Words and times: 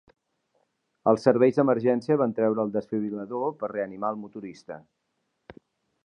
Els 1.09 1.25
serveis 1.27 1.57
d'emergència 1.59 2.17
van 2.21 2.33
treure 2.39 2.63
el 2.67 2.73
desfibril·lador 2.77 3.45
per 3.59 3.69
reanimar 3.73 4.09
el 4.15 4.17
motorista. 4.23 4.79